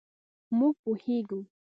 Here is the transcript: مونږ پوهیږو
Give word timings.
مونږ 0.57 0.73
پوهیږو 0.81 1.39